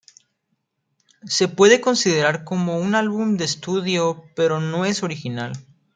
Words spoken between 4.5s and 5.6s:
no es original.